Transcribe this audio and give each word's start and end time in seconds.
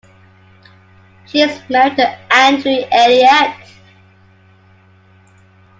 She 1.27 1.41
is 1.41 1.61
married 1.69 1.95
to 1.97 2.07
Andrew 2.35 2.75
Elliott. 2.91 3.55